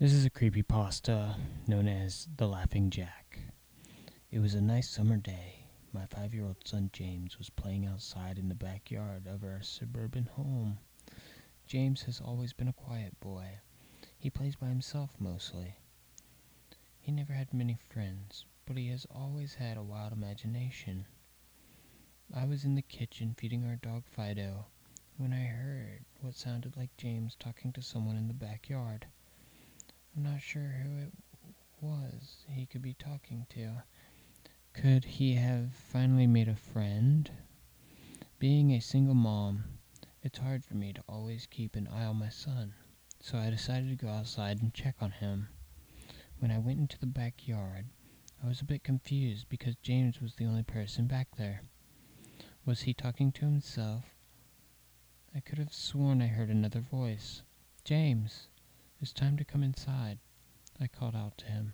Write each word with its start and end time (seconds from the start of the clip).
This 0.00 0.14
is 0.14 0.24
a 0.24 0.30
creepy 0.30 0.62
pasta 0.62 1.36
known 1.66 1.86
as 1.86 2.26
the 2.38 2.48
Laughing 2.48 2.88
Jack. 2.88 3.38
It 4.30 4.38
was 4.38 4.54
a 4.54 4.60
nice 4.62 4.88
summer 4.88 5.18
day. 5.18 5.66
My 5.92 6.06
five 6.06 6.32
year 6.32 6.46
old 6.46 6.66
son 6.66 6.88
James 6.90 7.36
was 7.36 7.50
playing 7.50 7.84
outside 7.84 8.38
in 8.38 8.48
the 8.48 8.54
backyard 8.54 9.26
of 9.26 9.44
our 9.44 9.60
suburban 9.60 10.24
home. 10.24 10.78
James 11.66 12.00
has 12.04 12.18
always 12.18 12.54
been 12.54 12.68
a 12.68 12.72
quiet 12.72 13.20
boy. 13.20 13.58
He 14.18 14.30
plays 14.30 14.56
by 14.56 14.68
himself 14.68 15.10
mostly. 15.20 15.76
He 16.98 17.12
never 17.12 17.34
had 17.34 17.52
many 17.52 17.76
friends, 17.90 18.46
but 18.64 18.78
he 18.78 18.88
has 18.88 19.06
always 19.14 19.52
had 19.56 19.76
a 19.76 19.82
wild 19.82 20.14
imagination. 20.14 21.04
I 22.32 22.46
was 22.46 22.64
in 22.64 22.74
the 22.74 22.80
kitchen 22.80 23.34
feeding 23.36 23.66
our 23.66 23.76
dog 23.76 24.04
Fido 24.06 24.64
when 25.18 25.34
I 25.34 25.44
heard 25.44 26.06
what 26.22 26.36
sounded 26.36 26.74
like 26.74 26.96
James 26.96 27.36
talking 27.38 27.70
to 27.74 27.82
someone 27.82 28.16
in 28.16 28.28
the 28.28 28.32
backyard. 28.32 29.04
I'm 30.16 30.22
not 30.24 30.42
sure 30.42 30.82
who 30.82 30.98
it 30.98 31.12
was 31.80 32.44
he 32.48 32.66
could 32.66 32.82
be 32.82 32.94
talking 32.94 33.46
to. 33.50 33.82
Could 34.72 35.04
he 35.04 35.34
have 35.36 35.72
finally 35.74 36.26
made 36.26 36.48
a 36.48 36.54
friend? 36.54 37.30
Being 38.38 38.72
a 38.72 38.80
single 38.80 39.14
mom, 39.14 39.64
it's 40.22 40.38
hard 40.38 40.64
for 40.64 40.74
me 40.74 40.92
to 40.92 41.02
always 41.08 41.46
keep 41.46 41.74
an 41.74 41.88
eye 41.88 42.04
on 42.04 42.16
my 42.16 42.28
son, 42.28 42.74
so 43.20 43.38
I 43.38 43.50
decided 43.50 43.88
to 43.88 44.04
go 44.04 44.10
outside 44.10 44.60
and 44.60 44.74
check 44.74 44.96
on 45.00 45.10
him. 45.12 45.48
When 46.38 46.50
I 46.50 46.58
went 46.58 46.80
into 46.80 46.98
the 46.98 47.06
backyard, 47.06 47.86
I 48.42 48.46
was 48.46 48.60
a 48.60 48.66
bit 48.66 48.84
confused 48.84 49.48
because 49.48 49.76
James 49.76 50.20
was 50.20 50.34
the 50.34 50.44
only 50.46 50.62
person 50.62 51.06
back 51.06 51.28
there. 51.36 51.62
Was 52.66 52.82
he 52.82 52.92
talking 52.92 53.32
to 53.32 53.46
himself? 53.46 54.04
I 55.34 55.40
could 55.40 55.58
have 55.58 55.72
sworn 55.72 56.20
I 56.20 56.26
heard 56.26 56.50
another 56.50 56.80
voice. 56.80 57.42
James, 57.84 58.48
it's 59.00 59.12
time 59.14 59.36
to 59.38 59.44
come 59.44 59.62
inside, 59.62 60.18
I 60.78 60.86
called 60.86 61.16
out 61.16 61.38
to 61.38 61.46
him. 61.46 61.72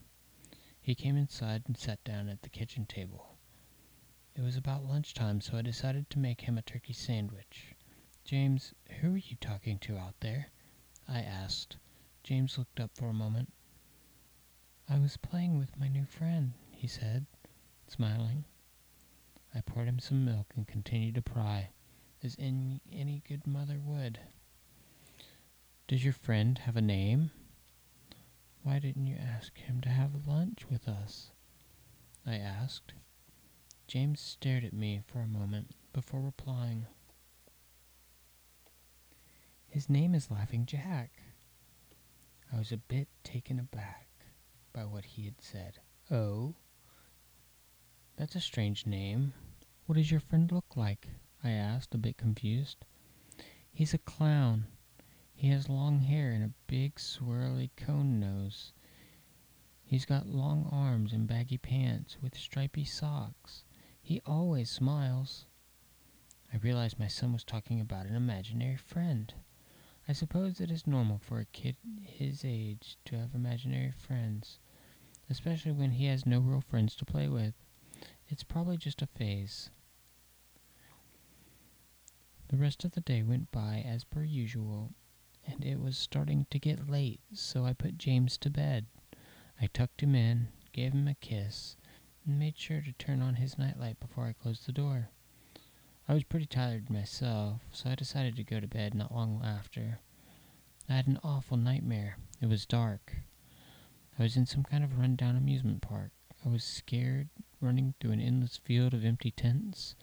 He 0.81 0.95
came 0.95 1.17
inside 1.17 1.65
and 1.67 1.77
sat 1.77 2.03
down 2.05 2.29
at 2.29 2.43
the 2.43 2.49
kitchen 2.49 2.87
table. 2.87 3.37
It 4.37 4.43
was 4.43 4.57
about 4.57 4.85
lunchtime, 4.85 5.41
so 5.41 5.57
I 5.57 5.63
decided 5.63 6.09
to 6.11 6.21
make 6.21 6.43
him 6.43 6.57
a 6.57 6.63
turkey 6.63 6.93
sandwich. 6.93 7.75
James, 8.25 8.75
who 9.01 9.15
are 9.15 9.19
you 9.19 9.37
talking 9.41 9.79
to 9.81 9.99
out 9.99 10.15
there? 10.21 10.51
I 11.09 11.21
asked. 11.21 11.77
James 12.23 12.59
looked 12.59 12.79
up 12.79 12.91
for 12.95 13.09
a 13.09 13.15
moment. 13.15 13.53
I 14.89 14.99
was 14.99 15.17
playing 15.17 15.59
with 15.59 15.77
my 15.77 15.89
new 15.89 16.05
friend, 16.05 16.53
he 16.71 16.87
said, 16.87 17.27
smiling. 17.89 18.45
I 19.53 19.63
poured 19.63 19.89
him 19.89 19.99
some 19.99 20.25
milk 20.25 20.53
and 20.55 20.69
continued 20.69 21.17
to 21.17 21.23
pry, 21.23 21.71
as 22.23 22.37
any 22.39 23.23
good 23.27 23.47
mother 23.47 23.81
would. 23.83 24.21
Does 25.89 26.03
your 26.03 26.15
friend 26.15 26.59
have 26.59 26.77
a 26.77 26.83
name? 26.83 27.31
Why 28.65 28.81
didn't 28.81 29.07
you 29.07 29.15
ask 29.15 29.57
him 29.57 29.81
to 29.83 29.89
have 29.89 30.27
lunch 30.27 30.65
with 30.69 30.89
us? 30.89 31.31
I 32.27 32.39
asked. 32.39 32.95
James 33.87 34.21
stared 34.21 34.65
at 34.65 34.73
me 34.73 35.03
for 35.07 35.21
a 35.21 35.29
moment 35.29 35.77
before 35.93 36.21
replying. 36.21 36.87
His 39.69 39.89
name 39.89 40.13
is 40.13 40.29
Laughing 40.29 40.67
Jack. 40.67 41.23
I 42.53 42.59
was 42.59 42.73
a 42.73 42.79
bit 42.79 43.07
taken 43.23 43.61
aback 43.61 44.09
by 44.73 44.85
what 44.85 45.05
he 45.05 45.25
had 45.25 45.41
said. 45.41 45.79
Oh? 46.11 46.57
That's 48.17 48.35
a 48.35 48.41
strange 48.41 48.87
name. 48.87 49.35
What 49.85 49.95
does 49.95 50.11
your 50.11 50.19
friend 50.19 50.51
look 50.51 50.77
like? 50.77 51.07
I 51.45 51.51
asked, 51.51 51.95
a 51.95 51.99
bit 51.99 52.17
confused. 52.17 52.79
He's 53.73 53.95
a 53.95 53.99
clown. 53.99 54.67
He 55.39 55.49
has 55.49 55.69
long 55.69 56.01
hair 56.01 56.33
and 56.33 56.43
a 56.43 56.55
big 56.67 56.95
swirly 56.95 57.69
cone 57.77 58.19
nose. 58.19 58.73
He's 59.85 60.07
got 60.07 60.27
long 60.27 60.67
arms 60.73 61.13
and 61.13 61.29
baggy 61.29 61.59
pants 61.59 62.17
with 62.23 62.39
stripy 62.39 62.87
socks. 62.87 63.63
He 64.01 64.23
always 64.25 64.71
smiles. 64.71 65.45
I 66.53 66.57
realized 66.57 66.99
my 66.99 67.07
son 67.07 67.35
was 67.35 67.45
talking 67.45 67.83
about 67.83 68.07
an 68.07 68.17
imaginary 68.17 68.79
friend. 68.79 69.35
I 70.09 70.15
suppose 70.15 70.59
it 70.59 70.71
is 70.71 70.87
normal 70.87 71.19
for 71.19 71.39
a 71.39 71.45
kid 71.45 71.77
his 72.01 72.43
age 72.43 72.97
to 73.05 73.19
have 73.19 73.35
imaginary 73.35 73.91
friends, 73.91 74.59
especially 75.29 75.73
when 75.73 75.91
he 75.91 76.07
has 76.07 76.25
no 76.25 76.41
real 76.41 76.63
friends 76.63 76.97
to 76.97 77.05
play 77.05 77.29
with. 77.29 77.53
It's 78.29 78.43
probably 78.43 78.79
just 78.79 79.03
a 79.03 79.07
phase. 79.07 79.69
The 82.49 82.57
rest 82.57 82.85
of 82.85 82.93
the 82.93 83.03
day 83.03 83.23
went 83.23 83.53
by 83.53 83.85
as 83.87 84.03
per 84.03 84.25
usual, 84.25 84.95
and 85.47 85.65
it 85.65 85.81
was 85.81 85.97
starting 85.97 86.47
to 86.51 86.59
get 86.59 86.91
late, 86.91 87.21
so 87.33 87.65
I 87.65 87.73
put 87.73 87.99
James 87.99 88.37
to 88.39 88.51
bed. 88.51 88.87
I 89.61 89.67
tucked 89.67 90.03
him 90.03 90.15
in, 90.15 90.49
gave 90.73 90.93
him 90.93 91.09
a 91.09 91.15
kiss, 91.15 91.77
and 92.27 92.39
made 92.39 92.59
sure 92.59 92.81
to 92.81 92.93
turn 92.93 93.23
on 93.23 93.35
his 93.37 93.59
nightlight 93.59 94.01
before 94.01 94.27
I 94.27 94.33
closed 94.33 94.67
the 94.67 94.73
door. 94.73 95.11
I 96.09 96.15
was 96.15 96.25
pretty 96.25 96.47
tired 96.47 96.91
myself, 96.91 97.63
so 97.73 97.91
I 97.91 97.95
decided 97.95 98.37
to 98.37 98.45
go 98.45 98.61
to 98.61 98.69
bed 98.69 98.95
not 98.95 99.15
long 99.15 99.43
after. 99.45 100.01
I 100.89 100.95
had 100.95 101.09
an 101.09 101.19
awful 101.25 101.57
nightmare. 101.57 102.19
It 102.41 102.49
was 102.49 102.67
dark. 102.67 103.17
I 104.19 104.23
was 104.23 104.37
in 104.37 104.47
some 104.47 104.63
kind 104.63 104.85
of 104.85 104.99
rundown 104.99 105.37
amusement 105.37 105.83
park. 105.83 106.13
I 106.45 106.49
was 106.49 106.63
scared, 106.63 107.29
running 107.61 107.95
through 107.99 108.13
an 108.13 108.21
endless 108.21 108.57
field 108.59 108.95
of 108.95 109.05
empty 109.05 109.31
tents, 109.31 109.97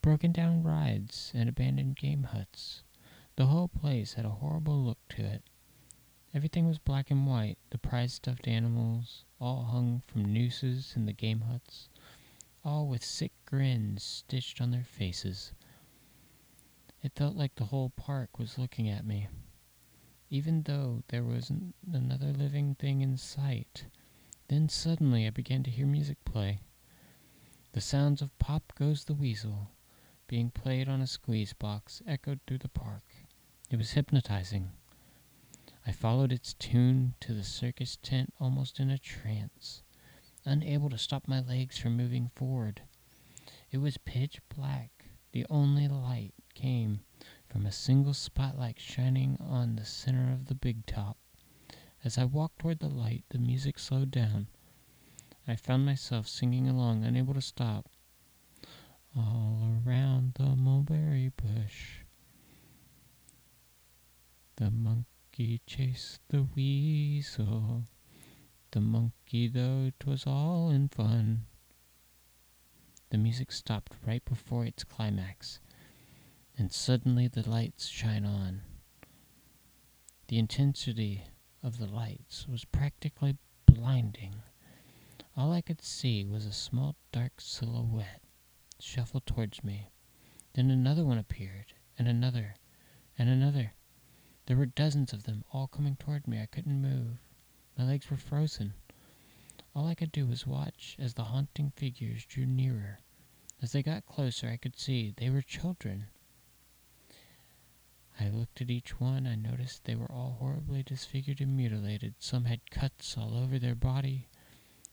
broken 0.00 0.32
down 0.32 0.62
rides, 0.62 1.32
and 1.34 1.48
abandoned 1.48 1.96
game 1.96 2.24
huts. 2.24 2.82
The 3.36 3.46
whole 3.46 3.66
place 3.66 4.14
had 4.14 4.24
a 4.24 4.30
horrible 4.30 4.84
look 4.84 4.98
to 5.10 5.24
it. 5.24 5.42
Everything 6.32 6.68
was 6.68 6.78
black 6.78 7.10
and 7.10 7.26
white, 7.26 7.58
the 7.70 7.78
prize 7.78 8.14
stuffed 8.14 8.46
animals, 8.46 9.24
all 9.40 9.64
hung 9.64 10.02
from 10.06 10.32
nooses 10.32 10.92
in 10.94 11.06
the 11.06 11.12
game 11.12 11.40
huts, 11.40 11.88
all 12.64 12.86
with 12.86 13.04
sick 13.04 13.32
grins 13.44 14.04
stitched 14.04 14.60
on 14.60 14.70
their 14.70 14.84
faces. 14.84 15.52
It 17.02 17.16
felt 17.16 17.36
like 17.36 17.56
the 17.56 17.66
whole 17.66 17.90
park 17.90 18.38
was 18.38 18.56
looking 18.56 18.88
at 18.88 19.04
me, 19.04 19.26
even 20.30 20.62
though 20.62 21.02
there 21.08 21.24
wasn't 21.24 21.74
another 21.92 22.32
living 22.32 22.76
thing 22.76 23.00
in 23.00 23.16
sight. 23.16 23.86
Then 24.46 24.68
suddenly 24.68 25.26
I 25.26 25.30
began 25.30 25.64
to 25.64 25.70
hear 25.70 25.86
music 25.86 26.24
play. 26.24 26.60
The 27.72 27.80
sounds 27.80 28.22
of 28.22 28.38
Pop 28.38 28.72
Goes 28.78 29.04
the 29.04 29.14
Weasel, 29.14 29.70
being 30.28 30.50
played 30.50 30.88
on 30.88 31.00
a 31.00 31.06
squeeze 31.06 31.52
box, 31.52 32.00
echoed 32.06 32.40
through 32.46 32.58
the 32.58 32.68
park. 32.68 33.02
It 33.70 33.76
was 33.76 33.92
hypnotizing. 33.92 34.72
I 35.86 35.92
followed 35.92 36.32
its 36.32 36.54
tune 36.54 37.14
to 37.20 37.32
the 37.32 37.42
circus 37.42 37.96
tent 38.02 38.32
almost 38.38 38.78
in 38.78 38.90
a 38.90 38.98
trance, 38.98 39.82
unable 40.44 40.90
to 40.90 40.98
stop 40.98 41.26
my 41.26 41.40
legs 41.40 41.78
from 41.78 41.96
moving 41.96 42.30
forward. 42.34 42.82
It 43.70 43.78
was 43.78 43.96
pitch 43.96 44.40
black. 44.54 45.06
The 45.32 45.46
only 45.50 45.88
light 45.88 46.34
came 46.54 47.00
from 47.48 47.66
a 47.66 47.72
single 47.72 48.14
spotlight 48.14 48.78
shining 48.78 49.36
on 49.40 49.76
the 49.76 49.84
center 49.84 50.32
of 50.32 50.46
the 50.46 50.54
big 50.54 50.86
top. 50.86 51.16
As 52.04 52.18
I 52.18 52.24
walked 52.24 52.58
toward 52.60 52.78
the 52.78 52.88
light, 52.88 53.24
the 53.30 53.38
music 53.38 53.78
slowed 53.78 54.10
down. 54.10 54.46
I 55.48 55.56
found 55.56 55.84
myself 55.84 56.28
singing 56.28 56.68
along, 56.68 57.02
unable 57.02 57.34
to 57.34 57.40
stop. 57.40 57.88
All 59.16 59.80
around 59.86 60.34
the 60.34 60.54
mulberry 60.54 61.30
bush, 61.30 62.03
the 64.56 64.70
monkey 64.70 65.60
chased 65.66 66.20
the 66.28 66.42
weasel. 66.54 67.84
The 68.70 68.80
monkey, 68.80 69.48
though 69.48 69.90
'twas 69.98 70.26
all 70.26 70.70
in 70.70 70.88
fun. 70.88 71.46
The 73.10 73.18
music 73.18 73.50
stopped 73.52 73.92
right 74.06 74.24
before 74.24 74.64
its 74.64 74.84
climax, 74.84 75.60
and 76.56 76.72
suddenly 76.72 77.28
the 77.28 77.48
lights 77.48 77.88
shine 77.88 78.24
on. 78.24 78.62
The 80.28 80.38
intensity 80.38 81.24
of 81.62 81.78
the 81.78 81.86
lights 81.86 82.46
was 82.48 82.64
practically 82.64 83.36
blinding. 83.66 84.34
All 85.36 85.52
I 85.52 85.62
could 85.62 85.82
see 85.82 86.24
was 86.24 86.46
a 86.46 86.52
small 86.52 86.96
dark 87.12 87.40
silhouette 87.40 88.22
shuffle 88.78 89.22
towards 89.24 89.64
me. 89.64 89.90
Then 90.52 90.70
another 90.70 91.04
one 91.04 91.18
appeared, 91.18 91.74
and 91.98 92.06
another, 92.06 92.54
and 93.18 93.28
another. 93.28 93.74
There 94.46 94.56
were 94.56 94.66
dozens 94.66 95.12
of 95.12 95.24
them, 95.24 95.44
all 95.52 95.66
coming 95.66 95.96
toward 95.96 96.28
me. 96.28 96.40
I 96.40 96.46
couldn't 96.46 96.82
move. 96.82 97.18
My 97.76 97.84
legs 97.84 98.10
were 98.10 98.16
frozen. 98.16 98.74
All 99.74 99.86
I 99.86 99.94
could 99.94 100.12
do 100.12 100.26
was 100.26 100.46
watch 100.46 100.96
as 100.98 101.14
the 101.14 101.24
haunting 101.24 101.70
figures 101.70 102.24
drew 102.24 102.46
nearer. 102.46 103.00
As 103.60 103.72
they 103.72 103.82
got 103.82 104.06
closer, 104.06 104.48
I 104.48 104.56
could 104.56 104.78
see 104.78 105.10
they 105.16 105.30
were 105.30 105.42
children. 105.42 106.06
I 108.20 108.28
looked 108.28 108.60
at 108.60 108.70
each 108.70 109.00
one. 109.00 109.26
I 109.26 109.34
noticed 109.34 109.84
they 109.84 109.96
were 109.96 110.12
all 110.12 110.36
horribly 110.38 110.84
disfigured 110.84 111.40
and 111.40 111.56
mutilated. 111.56 112.14
Some 112.20 112.44
had 112.44 112.70
cuts 112.70 113.18
all 113.18 113.36
over 113.36 113.58
their 113.58 113.74
body, 113.74 114.28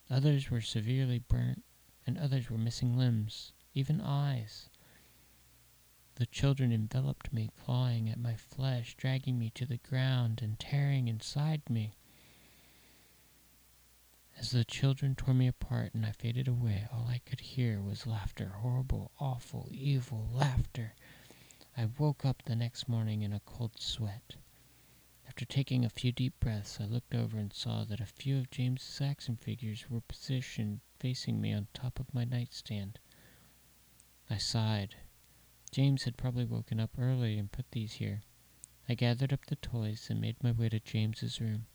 others 0.09 0.50
were 0.50 0.62
severely 0.62 1.19
burnt, 1.19 1.63
and 2.07 2.18
others 2.18 2.50
were 2.50 2.57
missing 2.57 2.97
limbs, 2.97 3.54
even 3.75 4.01
eyes. 4.01 4.69
The 6.16 6.25
children 6.25 6.72
enveloped 6.72 7.31
me, 7.31 7.50
clawing 7.63 8.10
at 8.10 8.19
my 8.19 8.36
flesh, 8.36 8.96
dragging 8.96 9.40
me 9.40 9.50
to 9.52 9.66
the 9.66 9.78
ground, 9.78 10.42
and 10.42 10.60
tearing 10.60 11.08
inside 11.08 11.69
me. 11.69 11.94
As 14.38 14.52
the 14.52 14.66
children 14.66 15.16
tore 15.16 15.34
me 15.34 15.48
apart 15.48 15.94
and 15.94 16.06
I 16.06 16.12
faded 16.12 16.48
away, 16.48 16.88
all 16.92 17.08
I 17.08 17.19
could 17.19 17.40
hear 17.40 17.81
was 17.81 18.08
laughter 18.08 18.50
horrible, 18.50 19.12
awful, 19.19 19.68
evil 19.72 20.28
laughter. 20.31 20.96
I 21.78 21.86
woke 21.86 22.25
up 22.25 22.42
the 22.44 22.56
next 22.56 22.90
morning 22.90 23.22
in 23.22 23.34
a 23.34 23.40
cold 23.42 23.80
sweat. 23.80 24.36
After 25.28 25.46
taking 25.46 25.86
a 25.86 25.90
few 25.90 26.12
deep 26.12 26.40
breaths, 26.40 26.80
I 26.81 26.86
looked 26.86 27.16
over 27.16 27.38
and 27.38 27.54
saw 27.54 27.84
that 27.86 28.02
a 28.02 28.06
few 28.06 28.38
of 28.38 28.50
James's 28.50 29.00
action 29.00 29.38
figures 29.38 29.90
were 29.90 30.02
positioned 30.02 30.81
facing 31.00 31.40
me 31.40 31.54
on 31.54 31.68
top 31.74 32.00
of 32.00 32.14
my 32.14 32.25
nightstand. 32.25 33.00
I 34.30 34.38
sighed. 34.38 34.96
James 35.71 36.03
had 36.03 36.18
probably 36.18 36.44
woken 36.44 36.79
up 36.79 36.91
early 36.97 37.38
and 37.38 37.51
put 37.51 37.71
these 37.71 37.94
here. 37.94 38.23
I 38.89 38.94
gathered 38.94 39.31
up 39.31 39.45
the 39.45 39.56
toys 39.56 40.07
and 40.09 40.19
made 40.19 40.44
my 40.44 40.51
way 40.51 40.68
to 40.68 40.79
James's 40.81 41.39
room. 41.39 41.68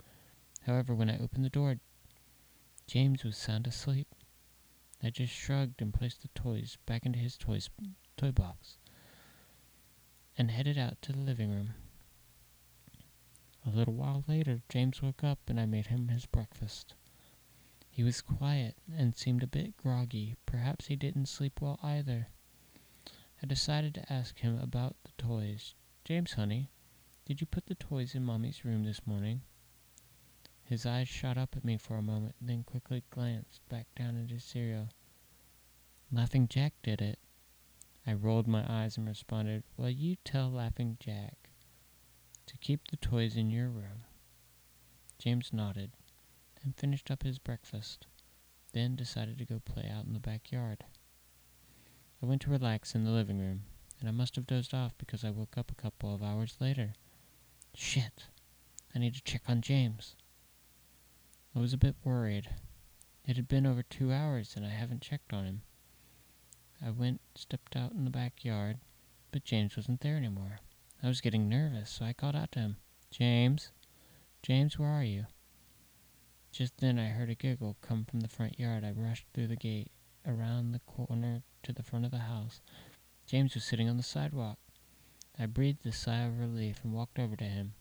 However, 0.62 0.94
when 0.94 1.08
I 1.08 1.18
opened 1.18 1.44
the 1.44 1.50
door, 1.50 1.78
James 2.86 3.24
was 3.24 3.38
sound 3.38 3.66
asleep. 3.66 4.14
I 5.02 5.10
just 5.10 5.32
shrugged 5.32 5.80
and 5.80 5.94
placed 5.94 6.22
the 6.22 6.28
toys 6.28 6.76
back 6.84 7.06
into 7.06 7.18
his 7.18 7.36
toys 7.36 7.70
toy 8.16 8.32
box 8.32 8.78
and 10.36 10.50
headed 10.50 10.76
out 10.76 11.00
to 11.02 11.12
the 11.12 11.18
living 11.18 11.50
room. 11.50 11.74
A 13.64 13.70
little 13.70 13.94
while 13.94 14.24
later, 14.28 14.60
James 14.68 15.02
woke 15.02 15.24
up 15.24 15.38
and 15.48 15.58
I 15.58 15.66
made 15.66 15.86
him 15.86 16.08
his 16.08 16.26
breakfast. 16.26 16.94
He 17.90 18.02
was 18.02 18.20
quiet 18.20 18.76
and 18.94 19.16
seemed 19.16 19.42
a 19.42 19.46
bit 19.46 19.76
groggy. 19.76 20.36
Perhaps 20.44 20.86
he 20.86 20.96
didn't 20.96 21.26
sleep 21.26 21.60
well 21.60 21.80
either. 21.82 22.28
I 23.46 23.48
decided 23.48 23.94
to 23.94 24.12
ask 24.12 24.40
him 24.40 24.58
about 24.58 24.96
the 25.04 25.12
toys. 25.22 25.76
James, 26.04 26.32
honey, 26.32 26.72
did 27.24 27.40
you 27.40 27.46
put 27.46 27.66
the 27.66 27.76
toys 27.76 28.16
in 28.16 28.24
Mommy's 28.24 28.64
room 28.64 28.82
this 28.82 29.06
morning? 29.06 29.42
His 30.64 30.84
eyes 30.84 31.06
shot 31.06 31.38
up 31.38 31.56
at 31.56 31.64
me 31.64 31.76
for 31.76 31.94
a 31.94 32.02
moment, 32.02 32.34
then 32.40 32.64
quickly 32.64 33.04
glanced 33.08 33.60
back 33.68 33.86
down 33.94 34.20
at 34.20 34.32
his 34.32 34.42
cereal. 34.42 34.88
Laughing 36.10 36.48
Jack 36.48 36.74
did 36.82 37.00
it. 37.00 37.20
I 38.04 38.14
rolled 38.14 38.48
my 38.48 38.66
eyes 38.68 38.96
and 38.96 39.06
responded, 39.06 39.62
Well, 39.76 39.90
you 39.90 40.16
tell 40.24 40.50
Laughing 40.50 40.96
Jack 40.98 41.50
to 42.46 42.58
keep 42.58 42.88
the 42.88 42.96
toys 42.96 43.36
in 43.36 43.48
your 43.48 43.68
room. 43.68 44.06
James 45.20 45.52
nodded, 45.52 45.92
then 46.64 46.72
finished 46.72 47.12
up 47.12 47.22
his 47.22 47.38
breakfast, 47.38 48.08
then 48.72 48.96
decided 48.96 49.38
to 49.38 49.44
go 49.44 49.60
play 49.60 49.88
out 49.88 50.04
in 50.04 50.14
the 50.14 50.18
backyard. 50.18 50.84
I 52.22 52.26
went 52.26 52.40
to 52.42 52.50
relax 52.50 52.94
in 52.94 53.04
the 53.04 53.10
living 53.10 53.38
room, 53.38 53.64
and 54.00 54.08
I 54.08 54.12
must 54.12 54.36
have 54.36 54.46
dozed 54.46 54.72
off 54.72 54.96
because 54.96 55.24
I 55.24 55.30
woke 55.30 55.58
up 55.58 55.70
a 55.70 55.74
couple 55.74 56.14
of 56.14 56.22
hours 56.22 56.56
later. 56.60 56.94
Shit! 57.74 58.24
I 58.94 58.98
need 58.98 59.14
to 59.14 59.22
check 59.22 59.42
on 59.48 59.60
James. 59.60 60.16
I 61.54 61.60
was 61.60 61.74
a 61.74 61.78
bit 61.78 61.94
worried. 62.04 62.48
It 63.26 63.36
had 63.36 63.48
been 63.48 63.66
over 63.66 63.82
two 63.82 64.12
hours 64.12 64.54
and 64.56 64.64
I 64.64 64.70
haven't 64.70 65.02
checked 65.02 65.32
on 65.32 65.44
him. 65.44 65.62
I 66.84 66.90
went, 66.90 67.20
stepped 67.34 67.76
out 67.76 67.92
in 67.92 68.04
the 68.04 68.10
backyard, 68.10 68.78
but 69.30 69.44
James 69.44 69.76
wasn't 69.76 70.00
there 70.00 70.16
anymore. 70.16 70.60
I 71.02 71.08
was 71.08 71.20
getting 71.20 71.48
nervous, 71.48 71.90
so 71.90 72.06
I 72.06 72.14
called 72.14 72.36
out 72.36 72.52
to 72.52 72.60
him, 72.60 72.76
James? 73.10 73.72
James, 74.42 74.78
where 74.78 74.88
are 74.88 75.04
you? 75.04 75.26
Just 76.52 76.78
then 76.78 76.98
I 76.98 77.08
heard 77.08 77.28
a 77.28 77.34
giggle 77.34 77.76
come 77.82 78.06
from 78.06 78.20
the 78.20 78.28
front 78.28 78.58
yard. 78.58 78.84
I 78.84 78.92
rushed 78.92 79.26
through 79.34 79.48
the 79.48 79.56
gate, 79.56 79.90
around 80.26 80.72
the 80.72 80.80
corner 80.80 81.42
to 81.66 81.72
the 81.72 81.82
front 81.82 82.04
of 82.04 82.12
the 82.12 82.18
house. 82.18 82.60
James 83.26 83.54
was 83.54 83.64
sitting 83.64 83.88
on 83.88 83.96
the 83.96 84.02
sidewalk. 84.04 84.56
I 85.36 85.46
breathed 85.46 85.84
a 85.84 85.90
sigh 85.90 86.20
of 86.20 86.38
relief 86.38 86.78
and 86.84 86.92
walked 86.92 87.18
over 87.18 87.34
to 87.34 87.44
him. 87.44 87.74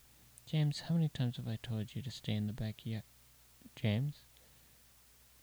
James, 0.48 0.80
how 0.82 0.96
many 0.96 1.08
times 1.08 1.38
have 1.38 1.48
I 1.48 1.60
told 1.62 1.96
you 1.96 2.02
to 2.02 2.10
stay 2.10 2.34
in 2.34 2.48
the 2.48 2.54
backyard? 2.54 3.04
James? 3.76 4.24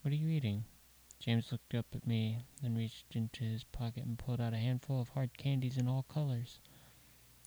What 0.00 0.10
are 0.10 0.16
you 0.16 0.28
eating? 0.28 0.64
James 1.20 1.52
looked 1.52 1.72
up 1.72 1.86
at 1.94 2.04
me, 2.04 2.40
then 2.60 2.74
reached 2.74 3.14
into 3.14 3.44
his 3.44 3.62
pocket 3.62 4.02
and 4.04 4.18
pulled 4.18 4.40
out 4.40 4.54
a 4.54 4.58
handful 4.58 5.00
of 5.00 5.10
hard 5.10 5.38
candies 5.38 5.76
in 5.76 5.86
all 5.86 6.02
colors. 6.02 6.58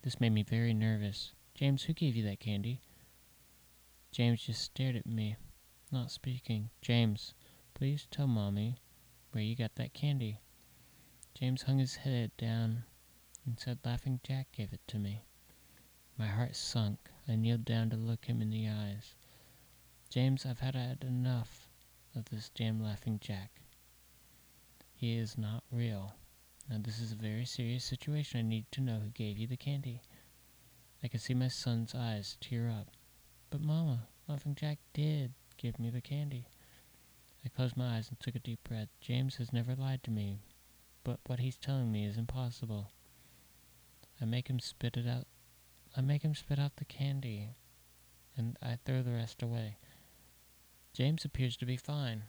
This 0.02 0.22
made 0.22 0.32
me 0.32 0.44
very 0.44 0.74
nervous. 0.74 1.34
James, 1.56 1.84
who 1.84 1.94
gave 1.94 2.16
you 2.16 2.24
that 2.24 2.40
candy? 2.40 2.80
James 4.14 4.44
just 4.44 4.62
stared 4.62 4.96
at 4.96 5.06
me, 5.06 5.36
not 5.92 6.10
speaking. 6.10 6.70
James, 6.82 7.34
please 7.74 8.08
tell 8.10 8.28
Mommy 8.28 8.78
where 9.32 9.44
you 9.44 9.58
got 9.58 9.76
that 9.76 9.94
candy. 9.94 10.40
James 11.36 11.64
hung 11.64 11.80
his 11.80 11.98
head 11.98 12.32
down 12.38 12.86
and 13.46 13.60
said 13.60 13.80
Laughing 13.84 14.22
Jack 14.24 14.54
gave 14.54 14.72
it 14.72 14.80
to 14.88 14.98
me. 14.98 15.26
My 16.18 16.28
heart 16.28 16.56
sunk. 16.56 16.98
I 17.28 17.36
kneeled 17.36 17.66
down 17.66 17.90
to 17.90 17.98
look 17.98 18.24
him 18.24 18.42
in 18.42 18.52
the 18.52 18.70
eyes. 18.70 19.16
James, 20.10 20.46
I've 20.46 20.62
had 20.62 20.76
enough 21.04 21.68
of 22.16 22.24
this 22.26 22.50
damn 22.56 22.82
laughing 22.82 23.20
Jack. 23.20 23.60
He 24.94 25.18
is 25.18 25.38
not 25.38 25.66
real. 25.70 26.16
Now, 26.70 26.78
this 26.80 27.02
is 27.02 27.12
a 27.12 27.16
very 27.16 27.44
serious 27.44 27.84
situation. 27.84 28.40
I 28.40 28.44
need 28.44 28.72
to 28.72 28.80
know 28.80 29.00
who 29.00 29.10
gave 29.10 29.38
you 29.38 29.46
the 29.46 29.58
candy. 29.58 30.02
I 31.04 31.10
could 31.10 31.20
see 31.20 31.34
my 31.34 31.50
son's 31.50 31.94
eyes 31.94 32.38
tear 32.40 32.70
up. 32.70 32.88
But, 33.50 33.60
Mama, 33.60 34.08
Laughing 34.30 34.56
Jack 34.56 34.80
did 34.94 35.34
give 35.58 35.80
me 35.80 35.90
the 35.90 36.00
candy. 36.00 36.48
I 37.44 37.50
closed 37.50 37.76
my 37.76 37.98
eyes 37.98 38.08
and 38.08 38.18
took 38.22 38.36
a 38.36 38.40
deep 38.40 38.64
breath. 38.64 38.88
James 39.02 39.36
has 39.36 39.52
never 39.52 39.76
lied 39.76 40.02
to 40.04 40.12
me, 40.12 40.40
but 41.06 41.20
what 41.28 41.40
he's 41.40 41.56
telling 41.56 41.92
me 41.92 42.04
is 42.04 42.18
impossible. 42.18 42.92
I 44.20 44.26
make 44.26 44.50
him 44.50 44.60
spit 44.60 44.98
it 44.98 45.08
out. 45.08 45.28
I 45.96 46.02
make 46.02 46.24
him 46.24 46.36
spit 46.36 46.60
out 46.60 46.76
the 46.76 46.84
candy, 46.84 47.52
and 48.36 48.58
I 48.62 48.80
throw 48.84 49.02
the 49.02 49.14
rest 49.14 49.42
away. 49.42 49.78
James 50.94 51.24
appears 51.24 51.56
to 51.58 51.66
be 51.66 51.78
fine. 51.78 52.24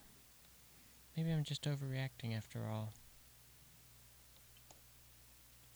Maybe 1.16 1.32
I'm 1.32 1.42
just 1.42 1.64
overreacting 1.64 2.36
after 2.36 2.68
all. 2.70 2.92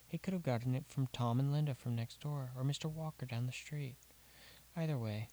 He 0.06 0.19
could 0.19 0.35
have 0.35 0.43
gotten 0.43 0.75
it 0.75 0.85
from 0.87 1.08
Tom 1.12 1.41
and 1.41 1.53
Linda 1.53 1.75
from 1.75 1.96
next 1.96 2.20
door, 2.20 2.50
or 2.56 2.64
Mr. 2.64 2.85
Walker 2.85 3.25
down 3.25 3.46
the 3.46 3.53
street. 3.53 3.96
Either 4.76 4.99
way, 4.99 5.29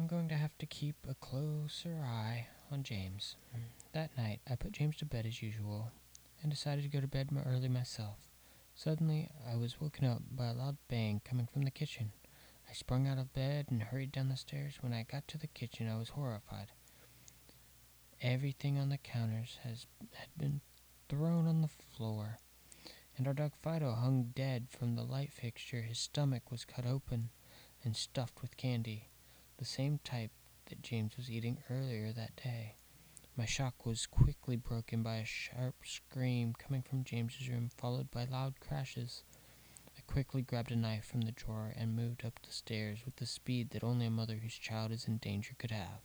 I'm 0.00 0.06
going 0.06 0.30
to 0.30 0.34
have 0.34 0.56
to 0.56 0.64
keep 0.64 0.96
a 1.06 1.12
closer 1.12 2.02
eye 2.02 2.46
on 2.72 2.84
James. 2.84 3.36
That 3.92 4.16
night, 4.16 4.40
I 4.50 4.54
put 4.54 4.72
James 4.72 4.96
to 4.96 5.04
bed 5.04 5.26
as 5.26 5.42
usual 5.42 5.90
and 6.40 6.50
decided 6.50 6.84
to 6.84 6.88
go 6.88 7.02
to 7.02 7.06
bed 7.06 7.28
early 7.44 7.68
myself. 7.68 8.16
Suddenly, 8.74 9.28
I 9.46 9.56
was 9.56 9.78
woken 9.78 10.06
up 10.06 10.22
by 10.32 10.46
a 10.46 10.54
loud 10.54 10.78
bang 10.88 11.20
coming 11.22 11.46
from 11.52 11.64
the 11.64 11.70
kitchen. 11.70 12.12
I 12.66 12.72
sprung 12.72 13.06
out 13.06 13.18
of 13.18 13.34
bed 13.34 13.66
and 13.68 13.82
hurried 13.82 14.10
down 14.10 14.30
the 14.30 14.38
stairs. 14.38 14.78
When 14.80 14.94
I 14.94 15.02
got 15.02 15.28
to 15.28 15.38
the 15.38 15.46
kitchen, 15.46 15.86
I 15.86 15.98
was 15.98 16.08
horrified. 16.08 16.72
Everything 18.22 18.78
on 18.78 18.88
the 18.88 18.96
counters 18.96 19.58
has 19.64 19.84
had 20.14 20.28
been 20.34 20.62
thrown 21.10 21.46
on 21.46 21.60
the 21.60 21.68
floor, 21.68 22.38
and 23.18 23.28
our 23.28 23.34
dog 23.34 23.52
Fido 23.62 23.92
hung 23.92 24.32
dead 24.34 24.68
from 24.70 24.96
the 24.96 25.04
light 25.04 25.30
fixture. 25.30 25.82
His 25.82 25.98
stomach 25.98 26.50
was 26.50 26.64
cut 26.64 26.86
open 26.86 27.28
and 27.84 27.94
stuffed 27.94 28.40
with 28.40 28.56
candy, 28.56 29.08
the 29.60 29.64
same 29.64 30.00
type 30.02 30.32
that 30.66 30.82
James 30.82 31.16
was 31.16 31.30
eating 31.30 31.58
earlier 31.70 32.12
that 32.12 32.34
day. 32.34 32.74
My 33.36 33.44
shock 33.44 33.86
was 33.86 34.06
quickly 34.06 34.56
broken 34.56 35.04
by 35.04 35.18
a 35.18 35.24
sharp 35.24 35.76
scream 35.84 36.54
coming 36.58 36.82
from 36.82 37.04
James's 37.04 37.48
room, 37.48 37.70
followed 37.76 38.10
by 38.10 38.24
loud 38.24 38.58
crashes 38.58 39.22
I 40.00 40.12
quickly 40.12 40.40
grabbed 40.40 40.72
a 40.72 40.76
knife 40.76 41.04
from 41.04 41.20
the 41.20 41.32
drawer 41.32 41.74
and 41.76 41.94
moved 41.94 42.24
up 42.24 42.40
the 42.42 42.52
stairs 42.52 43.04
with 43.04 43.16
the 43.16 43.26
speed 43.26 43.70
that 43.70 43.84
only 43.84 44.06
a 44.06 44.10
mother 44.10 44.36
whose 44.36 44.54
child 44.54 44.92
is 44.92 45.06
in 45.06 45.18
danger 45.18 45.54
could 45.58 45.70
have. 45.70 46.00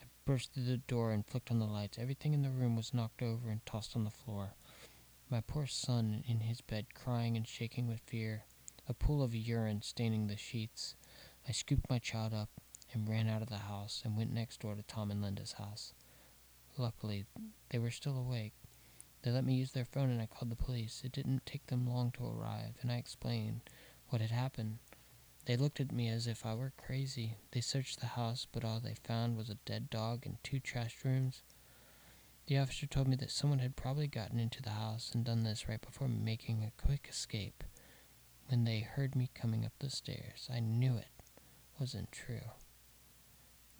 I 0.00 0.06
burst 0.24 0.54
through 0.54 0.64
the 0.64 0.78
door 0.78 1.12
and 1.12 1.26
flicked 1.26 1.50
on 1.50 1.58
the 1.58 1.66
lights. 1.66 1.98
Everything 1.98 2.32
in 2.32 2.40
the 2.40 2.50
room 2.50 2.76
was 2.76 2.94
knocked 2.94 3.20
over 3.20 3.50
and 3.50 3.64
tossed 3.66 3.94
on 3.94 4.04
the 4.04 4.10
floor. 4.10 4.54
My 5.28 5.42
poor 5.42 5.66
son 5.66 6.24
in 6.26 6.40
his 6.40 6.62
bed, 6.62 6.94
crying 6.94 7.36
and 7.36 7.46
shaking 7.46 7.86
with 7.86 8.00
fear, 8.00 8.44
a 8.88 8.94
pool 8.94 9.22
of 9.22 9.34
urine 9.34 9.82
staining 9.82 10.26
the 10.26 10.38
sheets. 10.38 10.94
I 11.48 11.52
scooped 11.52 11.90
my 11.90 11.98
child 11.98 12.32
up 12.32 12.50
and 12.92 13.08
ran 13.08 13.28
out 13.28 13.42
of 13.42 13.48
the 13.48 13.56
house 13.56 14.02
and 14.04 14.16
went 14.16 14.32
next 14.32 14.60
door 14.60 14.74
to 14.74 14.82
Tom 14.82 15.10
and 15.10 15.22
Linda's 15.22 15.52
house. 15.52 15.94
Luckily, 16.76 17.24
they 17.70 17.78
were 17.78 17.90
still 17.90 18.16
awake. 18.16 18.52
They 19.22 19.30
let 19.30 19.44
me 19.44 19.54
use 19.54 19.72
their 19.72 19.84
phone 19.84 20.10
and 20.10 20.20
I 20.20 20.26
called 20.26 20.50
the 20.50 20.56
police. 20.56 21.02
It 21.04 21.12
didn't 21.12 21.46
take 21.46 21.66
them 21.66 21.88
long 21.88 22.10
to 22.12 22.26
arrive, 22.26 22.74
and 22.80 22.92
I 22.92 22.96
explained 22.96 23.62
what 24.08 24.20
had 24.20 24.30
happened. 24.30 24.78
They 25.46 25.56
looked 25.56 25.80
at 25.80 25.92
me 25.92 26.08
as 26.08 26.26
if 26.26 26.46
I 26.46 26.54
were 26.54 26.72
crazy. 26.76 27.36
They 27.50 27.60
searched 27.60 28.00
the 28.00 28.06
house, 28.06 28.46
but 28.50 28.64
all 28.64 28.80
they 28.80 28.96
found 29.02 29.36
was 29.36 29.50
a 29.50 29.58
dead 29.66 29.90
dog 29.90 30.26
and 30.26 30.36
two 30.44 30.60
trash 30.60 30.96
rooms. 31.04 31.42
The 32.46 32.58
officer 32.58 32.86
told 32.86 33.08
me 33.08 33.16
that 33.16 33.30
someone 33.30 33.58
had 33.58 33.76
probably 33.76 34.06
gotten 34.06 34.38
into 34.38 34.62
the 34.62 34.70
house 34.70 35.10
and 35.14 35.24
done 35.24 35.42
this 35.42 35.68
right 35.68 35.80
before 35.80 36.08
making 36.08 36.62
a 36.62 36.82
quick 36.86 37.08
escape. 37.10 37.64
When 38.48 38.64
they 38.64 38.80
heard 38.80 39.16
me 39.16 39.30
coming 39.34 39.64
up 39.64 39.72
the 39.78 39.90
stairs, 39.90 40.48
I 40.52 40.60
knew 40.60 40.96
it 40.96 41.19
wasn't 41.80 42.12
true. 42.12 42.52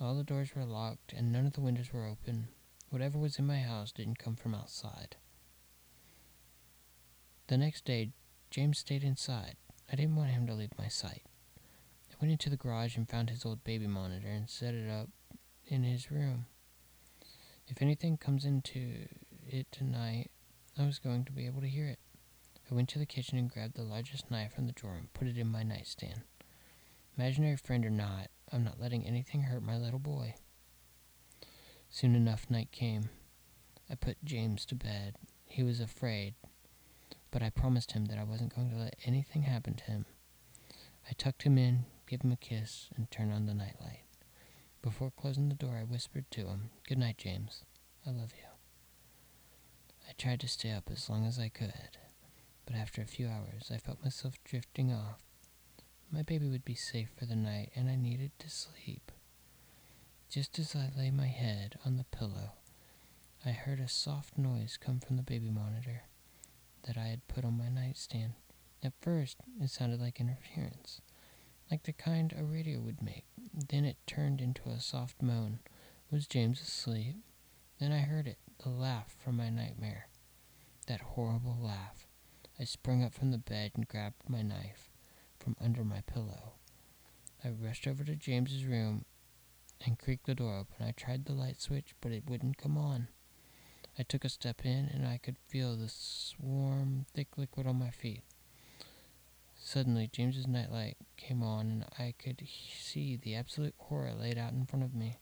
All 0.01 0.17
the 0.17 0.25
doors 0.25 0.57
were 0.57 0.65
locked 0.65 1.13
and 1.13 1.31
none 1.31 1.47
of 1.47 1.53
the 1.53 1.61
windows 1.61 1.93
were 1.93 2.07
open. 2.07 2.49
Whatever 2.89 3.19
was 3.19 3.39
in 3.39 3.47
my 3.47 3.59
house 3.59 3.93
didn't 3.93 4.19
come 4.19 4.37
from 4.37 4.55
outside. 4.55 5.17
The 7.49 7.59
next 7.59 7.85
day, 7.85 8.13
James 8.51 8.79
stayed 8.79 9.05
inside. 9.05 9.57
I 9.93 9.97
didn't 9.97 10.17
want 10.17 10.31
him 10.31 10.47
to 10.47 10.55
leave 10.55 10.79
my 10.79 10.89
sight. 10.89 11.25
I 12.11 12.15
went 12.21 12.33
into 12.33 12.49
the 12.49 12.57
garage 12.57 12.97
and 12.97 13.09
found 13.09 13.29
his 13.29 13.45
old 13.45 13.63
baby 13.65 13.87
monitor 13.87 14.29
and 14.29 14.49
set 14.49 14.73
it 14.73 14.89
up 14.89 15.11
in 15.67 15.83
his 15.83 16.11
room. 16.11 16.47
If 17.69 17.83
anything 17.83 18.17
comes 18.17 18.47
into 18.47 19.09
it 19.47 19.71
tonight, 19.71 20.31
I 20.79 20.87
was 20.87 20.99
going 20.99 21.25
to 21.27 21.33
be 21.33 21.45
able 21.45 21.61
to 21.61 21.69
hear 21.69 21.87
it. 21.87 21.99
I 22.71 22.75
went 22.75 22.89
to 22.91 22.99
the 22.99 23.07
kitchen 23.07 23.37
and 23.37 23.51
grabbed 23.51 23.77
the 23.77 23.83
largest 23.83 24.31
knife 24.31 24.55
from 24.55 24.67
the 24.67 24.73
drawer 24.73 24.95
and 24.95 25.13
put 25.13 25.29
it 25.29 25.37
in 25.37 25.49
my 25.49 25.63
nightstand. 25.63 26.23
Imaginary 27.21 27.57
friend 27.57 27.85
or 27.85 27.91
not, 27.91 28.29
I'm 28.51 28.65
not 28.65 28.81
letting 28.81 29.07
anything 29.07 29.43
hurt 29.43 29.63
my 29.63 29.77
little 29.77 29.99
boy. 29.99 30.37
Soon 31.91 32.15
enough, 32.15 32.49
night 32.49 32.73
came. 32.73 33.11
I 33.91 33.95
put 33.95 34.25
James 34.25 34.65
to 34.65 34.75
bed. 34.75 35.17
He 35.45 35.63
was 35.63 35.81
afraid, 35.81 36.33
but 37.31 37.43
I 37.43 37.51
promised 37.51 37.93
him 37.93 38.07
that 38.07 38.17
I 38.17 38.25
wasn't 38.25 38.55
going 38.57 38.71
to 38.71 38.79
let 38.79 38.97
anything 39.05 39.43
happen 39.43 39.75
to 39.75 39.85
him. 39.85 40.07
I 41.07 41.13
tucked 41.13 41.43
him 41.43 41.59
in, 41.59 41.85
gave 42.07 42.23
him 42.23 42.33
a 42.33 42.37
kiss, 42.37 42.89
and 42.97 43.11
turned 43.11 43.35
on 43.35 43.45
the 43.45 43.53
nightlight. 43.53 44.05
Before 44.81 45.11
closing 45.11 45.51
the 45.51 45.55
door, 45.55 45.77
I 45.79 45.85
whispered 45.85 46.25
to 46.31 46.47
him, 46.47 46.71
Good 46.89 46.97
night, 46.97 47.19
James. 47.19 47.65
I 48.07 48.13
love 48.13 48.33
you. 48.33 48.49
I 50.09 50.13
tried 50.17 50.41
to 50.41 50.49
stay 50.49 50.71
up 50.71 50.89
as 50.91 51.11
long 51.11 51.27
as 51.27 51.39
I 51.39 51.51
could, 51.51 51.99
but 52.65 52.77
after 52.77 53.03
a 53.03 53.07
few 53.07 53.29
hours, 53.29 53.71
I 53.71 53.77
felt 53.77 54.03
myself 54.03 54.43
drifting 54.43 54.91
off. 54.91 55.21
My 56.13 56.23
baby 56.23 56.49
would 56.49 56.65
be 56.65 56.75
safe 56.75 57.09
for 57.17 57.25
the 57.25 57.37
night, 57.37 57.71
and 57.77 57.89
I 57.89 57.95
needed 57.95 58.33
to 58.41 58.51
sleep. 58.51 59.13
Just 60.29 60.59
as 60.59 60.75
I 60.75 60.91
lay 60.99 61.13
my 61.13 61.29
head 61.29 61.79
on 61.87 61.99
the 61.99 62.05
pillow, 62.05 62.55
I 63.47 63.51
heard 63.51 63.79
a 63.79 63.87
soft 63.87 64.37
noise 64.37 64.77
come 64.77 64.99
from 64.99 65.17
the 65.17 65.23
baby 65.23 65.51
monitor 65.51 66.03
that 66.83 66.97
I 66.97 67.07
had 67.07 67.29
put 67.29 67.45
on 67.45 67.57
my 67.57 67.69
nightstand. 67.69 68.33
At 68.83 68.95
first, 69.01 69.37
it 69.61 69.71
sounded 69.71 70.01
like 70.01 70.19
interference, 70.19 71.01
like 71.71 71.85
the 71.85 71.93
kind 71.93 72.35
a 72.37 72.43
radio 72.43 72.81
would 72.81 73.01
make. 73.01 73.27
Then 73.69 73.85
it 73.85 73.97
turned 74.09 74.41
into 74.41 74.69
a 74.69 74.81
soft 74.81 75.23
moan. 75.23 75.61
Was 76.11 76.27
James 76.27 76.61
asleep? 76.61 77.19
Then 77.79 77.93
I 77.93 78.01
heard 78.01 78.27
it, 78.27 78.39
the 78.65 78.71
laugh 78.71 79.15
from 79.23 79.37
my 79.37 79.49
nightmare. 79.49 80.09
That 80.89 81.01
horrible 81.01 81.57
laugh. 81.61 82.09
I 82.59 82.65
sprung 82.65 83.05
up 83.05 83.15
from 83.15 83.31
the 83.31 83.39
bed 83.39 83.73
and 83.77 83.87
grabbed 83.87 84.29
my 84.29 84.43
knife 84.43 84.90
from 85.41 85.57
under 85.61 85.83
my 85.83 86.03
pillow. 86.03 86.53
I 87.43 87.49
rushed 87.49 87.87
over 87.87 88.05
to 88.05 88.15
James's 88.15 88.65
room 88.65 89.05
and 89.85 89.99
creaked 89.99 90.27
the 90.27 90.35
door 90.35 90.59
open. 90.59 90.87
I 90.87 90.93
tried 90.93 91.25
the 91.25 91.33
light 91.33 91.61
switch, 91.61 91.95
but 92.01 92.13
it 92.13 92.29
wouldn't 92.29 92.59
come 92.59 92.77
on. 92.77 93.09
I 93.99 94.03
took 94.03 94.25
a 94.25 94.29
step 94.29 94.65
in, 94.65 94.91
and 94.93 95.07
I 95.07 95.19
could 95.19 95.37
feel 95.49 95.77
the 95.77 95.93
warm, 96.39 97.07
thick 97.15 97.37
liquid 97.37 97.67
on 97.67 97.79
my 97.79 97.91
feet. 97.91 98.23
Suddenly, 99.57 100.09
James's 100.13 100.47
nightlight 100.47 100.97
came 101.17 101.43
on, 101.43 101.71
and 101.71 101.85
I 101.99 102.15
could 102.19 102.47
see 102.79 103.17
the 103.17 103.35
absolute 103.35 103.75
horror 103.77 104.13
laid 104.13 104.39
out 104.39 104.53
in 104.53 104.67
front 104.67 104.85
of 104.85 104.95
me. 104.95 105.17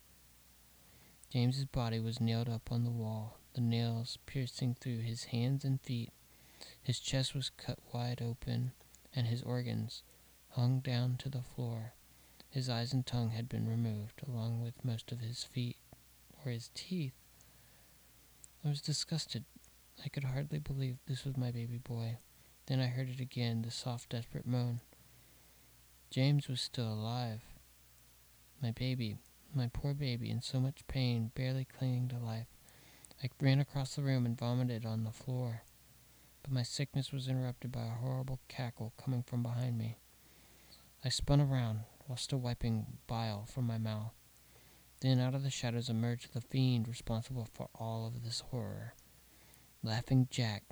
James's 1.33 1.67
body 1.67 2.01
was 2.01 2.21
nailed 2.21 2.49
up 2.49 2.73
on 2.73 2.85
the 2.85 2.91
wall, 2.91 3.39
the 3.55 3.61
nails 3.61 4.19
piercing 4.27 4.75
through 4.75 5.01
his 5.01 5.25
hands 5.25 5.65
and 5.65 5.81
feet. 5.81 6.13
His 6.83 7.01
chest 7.01 7.35
was 7.35 7.51
cut 7.51 7.79
wide 7.93 8.23
open, 8.23 8.73
and 9.19 9.27
his 9.27 9.43
organs 9.43 10.05
hung 10.51 10.79
down 10.79 11.17
to 11.17 11.29
the 11.29 11.43
floor. 11.43 11.93
His 12.51 12.71
eyes 12.71 12.93
and 12.93 13.05
tongue 13.05 13.31
had 13.31 13.49
been 13.49 13.69
removed, 13.69 14.23
along 14.29 14.63
with 14.63 14.85
most 14.85 15.11
of 15.11 15.19
his 15.19 15.43
feet 15.43 15.77
or 16.45 16.53
his 16.53 16.71
teeth. 16.73 17.15
I 18.65 18.69
was 18.69 18.81
disgusted. 18.81 19.45
I 20.05 20.09
could 20.09 20.23
hardly 20.23 20.61
believe 20.61 20.99
this 21.09 21.25
was 21.25 21.37
my 21.37 21.51
baby 21.51 21.79
boy. 21.79 22.19
Then 22.67 22.79
I 22.79 22.87
heard 22.87 23.09
it 23.11 23.19
again, 23.19 23.63
the 23.63 23.73
soft, 23.73 24.11
desperate 24.11 24.47
moan. 24.47 24.83
James 26.11 26.47
was 26.47 26.61
still 26.61 26.87
alive. 26.87 27.41
My 28.63 28.71
baby, 28.71 29.17
my 29.53 29.69
poor 29.73 29.95
baby, 29.95 30.31
in 30.31 30.43
so 30.43 30.61
much 30.61 30.87
pain, 30.87 31.33
barely 31.35 31.65
clinging 31.65 32.07
to 32.11 32.19
life. 32.19 32.47
I 33.21 33.31
ran 33.41 33.59
across 33.59 33.97
the 33.97 34.03
room 34.03 34.25
and 34.25 34.39
vomited 34.39 34.87
on 34.87 35.03
the 35.03 35.11
floor. 35.11 35.63
But 36.49 36.55
my 36.55 36.63
sickness 36.63 37.13
was 37.13 37.29
interrupted 37.29 37.73
by 37.73 37.85
a 37.85 38.01
horrible 38.01 38.41
cackle 38.49 38.95
coming 38.97 39.23
from 39.23 39.43
behind 39.43 39.77
me. 39.77 39.99
I 41.05 41.11
spun 41.11 41.43
around, 41.43 41.81
while 42.07 42.17
still 42.17 42.39
wiping 42.39 42.87
bile 43.07 43.45
from 43.45 43.67
my 43.67 43.77
mouth. 43.77 44.15
Then 45.03 45.21
out 45.21 45.35
of 45.35 45.43
the 45.43 45.51
shadows 45.51 45.91
emerged 45.91 46.33
the 46.33 46.41
fiend 46.41 46.89
responsible 46.89 47.47
for 47.53 47.69
all 47.75 48.07
of 48.07 48.25
this 48.25 48.41
horror. 48.41 48.95
Laughing 49.83 50.27
Jack, 50.31 50.65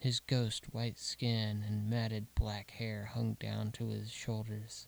his 0.00 0.20
ghost 0.20 0.72
white 0.72 0.96
skin 0.96 1.64
and 1.66 1.90
matted 1.90 2.32
black 2.36 2.70
hair 2.70 3.06
hung 3.12 3.34
down 3.40 3.72
to 3.72 3.88
his 3.88 4.12
shoulders. 4.12 4.86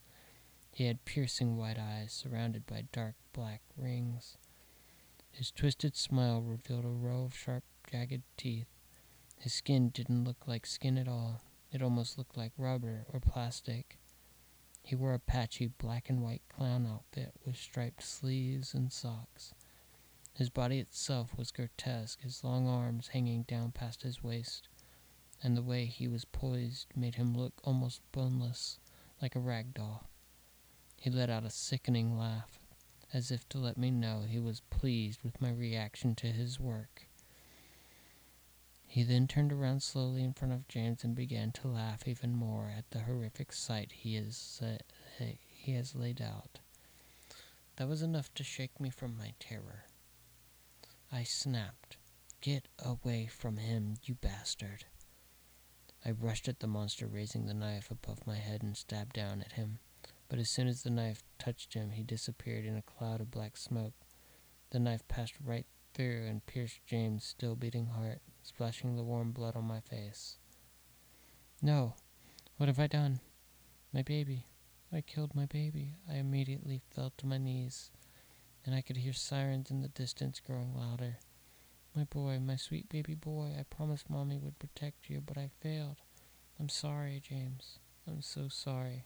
He 0.70 0.84
had 0.84 1.04
piercing 1.04 1.56
white 1.56 1.80
eyes 1.80 2.12
surrounded 2.12 2.64
by 2.64 2.84
dark 2.92 3.16
black 3.32 3.62
rings. 3.76 4.36
His 5.32 5.50
twisted 5.50 5.96
smile 5.96 6.40
revealed 6.40 6.84
a 6.84 6.88
row 6.90 7.24
of 7.24 7.36
sharp, 7.36 7.64
jagged 7.90 8.22
teeth. 8.36 8.68
His 9.40 9.54
skin 9.54 9.90
didn't 9.90 10.24
look 10.24 10.48
like 10.48 10.66
skin 10.66 10.98
at 10.98 11.06
all. 11.06 11.42
It 11.70 11.82
almost 11.82 12.18
looked 12.18 12.36
like 12.36 12.52
rubber 12.58 13.06
or 13.12 13.20
plastic. 13.20 13.98
He 14.82 14.96
wore 14.96 15.14
a 15.14 15.18
patchy 15.18 15.66
black 15.66 16.08
and 16.08 16.22
white 16.22 16.42
clown 16.48 16.86
outfit 16.86 17.34
with 17.44 17.56
striped 17.56 18.02
sleeves 18.02 18.74
and 18.74 18.92
socks. 18.92 19.54
His 20.34 20.50
body 20.50 20.78
itself 20.78 21.36
was 21.36 21.52
grotesque, 21.52 22.20
his 22.20 22.42
long 22.42 22.66
arms 22.66 23.08
hanging 23.08 23.42
down 23.42 23.72
past 23.72 24.02
his 24.02 24.22
waist, 24.22 24.68
and 25.42 25.56
the 25.56 25.62
way 25.62 25.86
he 25.86 26.08
was 26.08 26.24
poised 26.24 26.86
made 26.96 27.16
him 27.16 27.34
look 27.34 27.60
almost 27.64 28.02
boneless, 28.12 28.78
like 29.20 29.36
a 29.36 29.40
rag 29.40 29.74
doll. 29.74 30.08
He 30.96 31.10
let 31.10 31.30
out 31.30 31.44
a 31.44 31.50
sickening 31.50 32.18
laugh, 32.18 32.58
as 33.12 33.30
if 33.30 33.48
to 33.50 33.58
let 33.58 33.76
me 33.76 33.90
know 33.90 34.22
he 34.22 34.40
was 34.40 34.62
pleased 34.70 35.22
with 35.22 35.40
my 35.40 35.50
reaction 35.50 36.14
to 36.16 36.28
his 36.28 36.58
work. 36.58 37.07
He 38.90 39.02
then 39.02 39.28
turned 39.28 39.52
around 39.52 39.82
slowly 39.82 40.24
in 40.24 40.32
front 40.32 40.54
of 40.54 40.66
James 40.66 41.04
and 41.04 41.14
began 41.14 41.52
to 41.52 41.68
laugh 41.68 42.08
even 42.08 42.34
more 42.34 42.72
at 42.74 42.90
the 42.90 43.00
horrific 43.00 43.52
sight 43.52 43.92
he 43.92 44.14
has, 44.14 44.62
uh, 44.64 45.24
he 45.46 45.72
has 45.72 45.94
laid 45.94 46.22
out. 46.22 46.58
That 47.76 47.86
was 47.86 48.00
enough 48.00 48.32
to 48.34 48.42
shake 48.42 48.80
me 48.80 48.88
from 48.88 49.18
my 49.18 49.34
terror. 49.38 49.84
I 51.12 51.22
snapped, 51.22 51.98
Get 52.40 52.66
away 52.78 53.26
from 53.26 53.58
him, 53.58 53.98
you 54.04 54.14
bastard! 54.14 54.86
I 56.02 56.12
rushed 56.12 56.48
at 56.48 56.60
the 56.60 56.66
monster, 56.66 57.06
raising 57.06 57.44
the 57.44 57.52
knife 57.52 57.90
above 57.90 58.26
my 58.26 58.36
head 58.36 58.62
and 58.62 58.74
stabbed 58.74 59.12
down 59.12 59.42
at 59.42 59.52
him. 59.52 59.80
But 60.30 60.38
as 60.38 60.48
soon 60.48 60.66
as 60.66 60.82
the 60.82 60.90
knife 60.90 61.22
touched 61.38 61.74
him, 61.74 61.90
he 61.90 62.02
disappeared 62.02 62.64
in 62.64 62.76
a 62.76 62.82
cloud 62.82 63.20
of 63.20 63.30
black 63.30 63.58
smoke. 63.58 63.94
The 64.70 64.78
knife 64.78 65.06
passed 65.08 65.34
right 65.44 65.66
through 65.92 66.26
and 66.26 66.46
pierced 66.46 66.86
James' 66.86 67.26
still 67.26 67.54
beating 67.54 67.88
heart 67.88 68.22
splashing 68.48 68.96
the 68.96 69.02
warm 69.02 69.30
blood 69.32 69.54
on 69.56 69.64
my 69.64 69.80
face. 69.80 70.36
No, 71.60 71.94
what 72.56 72.68
have 72.68 72.80
I 72.80 72.86
done? 72.86 73.20
My 73.92 74.00
baby. 74.02 74.46
I 74.90 75.02
killed 75.02 75.34
my 75.34 75.44
baby. 75.44 75.96
I 76.10 76.14
immediately 76.14 76.80
fell 76.90 77.12
to 77.18 77.26
my 77.26 77.36
knees, 77.36 77.90
and 78.64 78.74
I 78.74 78.80
could 78.80 78.96
hear 78.96 79.12
sirens 79.12 79.70
in 79.70 79.82
the 79.82 79.88
distance 79.88 80.40
growing 80.40 80.74
louder. 80.74 81.18
My 81.94 82.04
boy, 82.04 82.38
my 82.38 82.56
sweet 82.56 82.88
baby 82.88 83.14
boy, 83.14 83.54
I 83.58 83.64
promised 83.64 84.08
Mommy 84.08 84.38
would 84.38 84.58
protect 84.58 85.10
you, 85.10 85.20
but 85.20 85.36
I 85.36 85.50
failed. 85.60 85.98
I'm 86.58 86.70
sorry, 86.70 87.20
James. 87.20 87.78
I'm 88.06 88.22
so 88.22 88.48
sorry. 88.48 89.04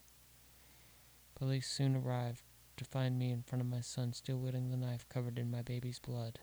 Police 1.35 1.69
soon 1.69 1.97
arrived 1.97 2.43
to 2.77 2.85
find 2.85 3.19
me 3.19 3.33
in 3.33 3.43
front 3.43 3.61
of 3.63 3.69
my 3.69 3.81
son, 3.81 4.13
still 4.13 4.39
wielding 4.39 4.71
the 4.71 4.77
knife 4.77 5.05
covered 5.09 5.39
in 5.39 5.51
my 5.51 5.63
baby's 5.63 5.99
blood. 5.99 6.39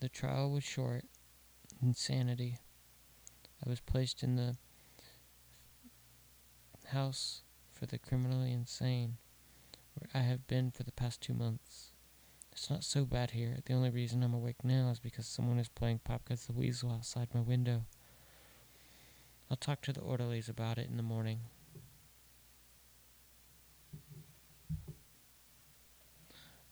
The 0.00 0.08
trial 0.08 0.50
was 0.50 0.64
short, 0.64 1.04
insanity. 1.82 2.58
I 3.64 3.68
was 3.68 3.80
placed 3.80 4.22
in 4.22 4.36
the 4.36 4.56
house 6.88 7.42
for 7.72 7.86
the 7.86 7.98
criminally 7.98 8.52
insane, 8.52 9.16
where 9.94 10.08
I 10.14 10.26
have 10.26 10.46
been 10.46 10.70
for 10.70 10.84
the 10.84 10.92
past 10.92 11.20
two 11.20 11.34
months. 11.34 11.92
It's 12.52 12.70
not 12.70 12.84
so 12.84 13.04
bad 13.04 13.32
here. 13.32 13.58
The 13.64 13.74
only 13.74 13.90
reason 13.90 14.22
I'm 14.22 14.34
awake 14.34 14.62
now 14.62 14.90
is 14.90 15.00
because 15.00 15.26
someone 15.26 15.58
is 15.58 15.68
playing 15.68 16.00
Pop 16.04 16.28
Goes 16.28 16.46
the 16.46 16.52
Weasel 16.52 16.92
outside 16.92 17.28
my 17.34 17.40
window. 17.40 17.86
I'll 19.50 19.56
talk 19.56 19.80
to 19.82 19.92
the 19.92 20.00
orderlies 20.00 20.48
about 20.48 20.78
it 20.78 20.88
in 20.88 20.96
the 20.96 21.02
morning. 21.02 21.40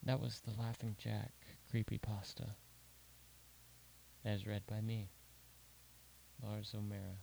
That 0.03 0.21
was 0.21 0.41
the 0.41 0.59
Laughing 0.61 0.97
Jack 0.99 1.33
creepy 1.71 1.99
pasta 1.99 2.57
as 4.25 4.47
read 4.47 4.63
by 4.67 4.81
me, 4.81 5.09
Lars 6.43 6.75
O'Mara. 6.77 7.19